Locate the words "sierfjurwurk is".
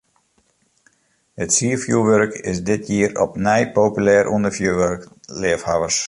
1.57-2.59